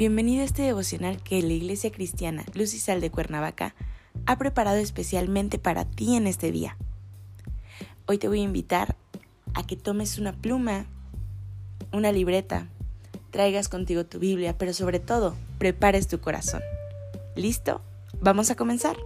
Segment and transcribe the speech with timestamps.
[0.00, 3.74] Bienvenido a este devocional que la Iglesia Cristiana Luz y Sal de Cuernavaca
[4.24, 6.78] ha preparado especialmente para ti en este día.
[8.06, 8.96] Hoy te voy a invitar
[9.52, 10.86] a que tomes una pluma,
[11.92, 12.66] una libreta,
[13.28, 16.62] traigas contigo tu Biblia, pero sobre todo, prepares tu corazón.
[17.36, 17.82] ¿Listo?
[18.22, 18.96] Vamos a comenzar.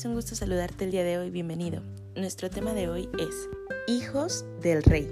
[0.00, 1.82] Es un gusto saludarte el día de hoy, bienvenido.
[2.16, 3.50] Nuestro tema de hoy es
[3.86, 5.06] Hijos del Rey.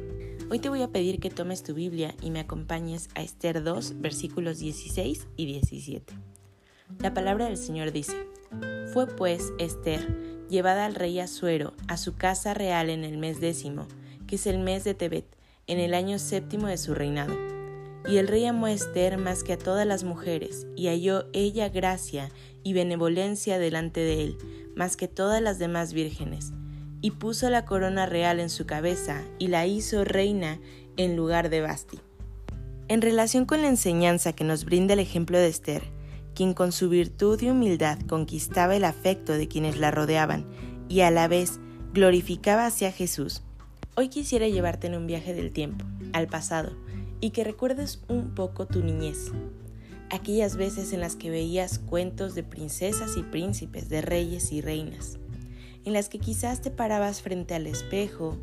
[0.50, 4.00] Hoy te voy a pedir que tomes tu Biblia y me acompañes a Esther 2,
[4.00, 6.14] versículos 16 y 17.
[7.00, 8.16] La palabra del Señor dice,
[8.94, 13.86] Fue pues Esther llevada al rey Asuero a su casa real en el mes décimo,
[14.26, 15.26] que es el mes de Tebet,
[15.66, 17.57] en el año séptimo de su reinado.
[18.06, 21.68] Y el rey amó a Esther más que a todas las mujeres, y halló ella
[21.68, 22.30] gracia
[22.62, 24.38] y benevolencia delante de él,
[24.76, 26.52] más que todas las demás vírgenes,
[27.00, 30.60] y puso la corona real en su cabeza, y la hizo reina
[30.96, 31.98] en lugar de Basti.
[32.88, 35.82] En relación con la enseñanza que nos brinda el ejemplo de Esther,
[36.34, 40.46] quien con su virtud y humildad conquistaba el afecto de quienes la rodeaban
[40.88, 41.58] y a la vez
[41.92, 43.42] glorificaba hacia Jesús,
[43.96, 46.72] hoy quisiera llevarte en un viaje del tiempo, al pasado,
[47.20, 49.32] y que recuerdes un poco tu niñez.
[50.10, 55.18] Aquellas veces en las que veías cuentos de princesas y príncipes, de reyes y reinas,
[55.84, 58.38] en las que quizás te parabas frente al espejo,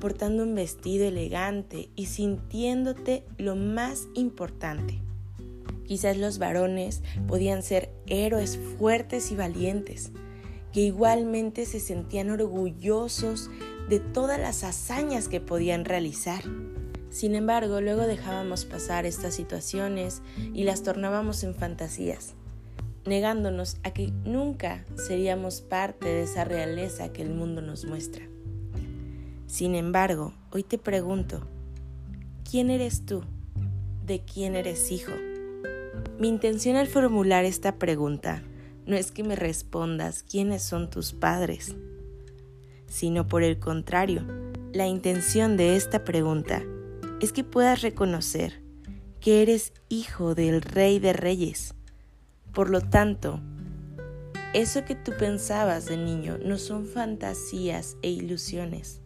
[0.00, 5.00] portando un vestido elegante y sintiéndote lo más importante.
[5.86, 10.12] Quizás los varones podían ser héroes fuertes y valientes,
[10.72, 13.50] que igualmente se sentían orgullosos
[13.88, 16.42] de todas las hazañas que podían realizar.
[17.14, 20.20] Sin embargo, luego dejábamos pasar estas situaciones
[20.52, 22.34] y las tornábamos en fantasías,
[23.06, 28.24] negándonos a que nunca seríamos parte de esa realeza que el mundo nos muestra.
[29.46, 31.46] Sin embargo, hoy te pregunto,
[32.50, 33.22] ¿quién eres tú?
[34.04, 35.12] ¿De quién eres hijo?
[36.18, 38.42] Mi intención al formular esta pregunta
[38.86, 41.76] no es que me respondas quiénes son tus padres,
[42.88, 44.26] sino por el contrario,
[44.72, 46.64] la intención de esta pregunta
[47.20, 48.62] es que puedas reconocer
[49.20, 51.74] que eres hijo del Rey de Reyes.
[52.52, 53.40] Por lo tanto,
[54.52, 59.00] eso que tú pensabas de niño no son fantasías e ilusiones,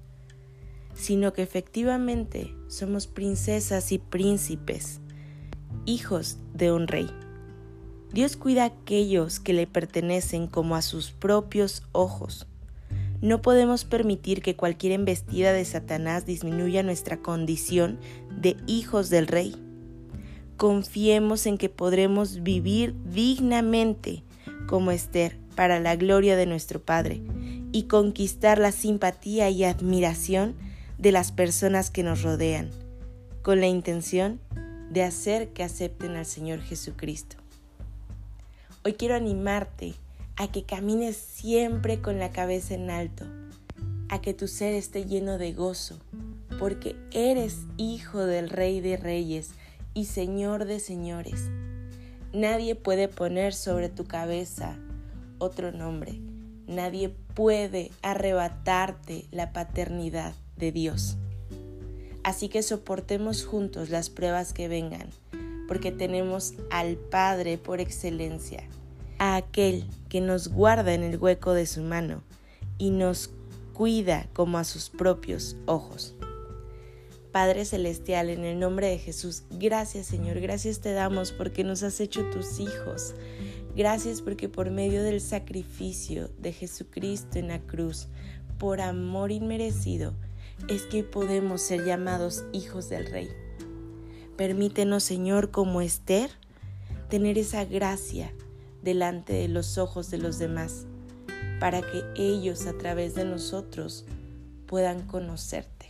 [0.93, 5.01] sino que efectivamente somos princesas y príncipes,
[5.87, 7.09] hijos de un rey.
[8.13, 12.47] Dios cuida a aquellos que le pertenecen como a sus propios ojos.
[13.21, 17.99] No podemos permitir que cualquier embestida de Satanás disminuya nuestra condición
[18.31, 19.57] de hijos del Rey.
[20.57, 24.23] Confiemos en que podremos vivir dignamente
[24.69, 27.21] como Esther para la gloria de nuestro Padre
[27.73, 30.55] y conquistar la simpatía y admiración
[30.99, 32.71] de las personas que nos rodean,
[33.43, 34.41] con la intención
[34.91, 37.37] de hacer que acepten al Señor Jesucristo.
[38.85, 39.95] Hoy quiero animarte
[40.39, 43.25] a que camines siempre con la cabeza en alto,
[44.09, 45.99] a que tu ser esté lleno de gozo,
[46.61, 49.51] porque eres hijo del Rey de Reyes
[49.95, 51.51] y Señor de Señores.
[52.33, 54.77] Nadie puede poner sobre tu cabeza
[55.39, 56.21] otro nombre.
[56.69, 61.17] Nadie puede arrebatarte la paternidad de Dios.
[62.23, 65.09] Así que soportemos juntos las pruebas que vengan,
[65.67, 68.63] porque tenemos al Padre por excelencia
[69.19, 72.23] a aquel que nos guarda en el hueco de su mano
[72.79, 73.31] y nos
[73.75, 76.15] cuida como a sus propios ojos.
[77.33, 82.01] Padre Celestial, en el nombre de Jesús, gracias Señor, gracias te damos porque nos has
[82.01, 83.15] hecho tus hijos.
[83.77, 88.09] Gracias porque por medio del sacrificio de Jesucristo en la cruz,
[88.59, 90.15] por amor inmerecido,
[90.69, 93.29] es que podemos ser llamados hijos del Rey.
[94.37, 96.31] Permítenos, Señor, como Esther,
[97.09, 98.33] tener esa gracia
[98.89, 100.87] delante de los ojos de los demás,
[101.61, 104.07] para que ellos a través de nosotros
[104.67, 105.89] puedan conocerte.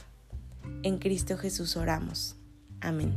[0.83, 2.35] En Cristo Jesús oramos.
[2.81, 3.15] Amén.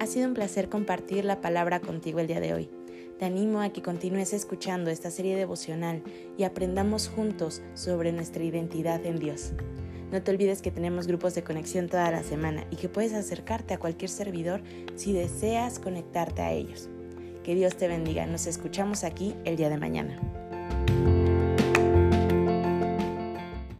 [0.00, 2.70] Ha sido un placer compartir la palabra contigo el día de hoy.
[3.18, 6.02] Te animo a que continúes escuchando esta serie devocional
[6.38, 9.52] y aprendamos juntos sobre nuestra identidad en Dios.
[10.12, 13.72] No te olvides que tenemos grupos de conexión toda la semana y que puedes acercarte
[13.72, 14.62] a cualquier servidor
[14.94, 16.90] si deseas conectarte a ellos.
[17.42, 18.26] Que Dios te bendiga.
[18.26, 20.20] Nos escuchamos aquí el día de mañana.